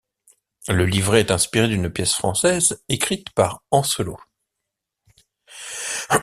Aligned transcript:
Le 0.67 0.87
livret 0.87 1.19
est 1.19 1.29
inspiré 1.29 1.67
d'une 1.67 1.91
pièce 1.91 2.15
française, 2.15 2.81
écrite 2.89 3.29
par 3.35 3.61
Ancelot. 3.69 4.17